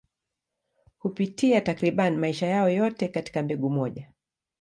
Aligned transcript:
Hupitia 0.97 1.61
takriban 1.61 2.17
maisha 2.19 2.47
yao 2.47 2.69
yote 2.69 3.07
katika 3.07 3.43
mbegu 3.43 3.69
moja. 3.69 4.11